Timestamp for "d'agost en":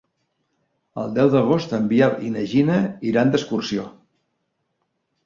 1.35-1.85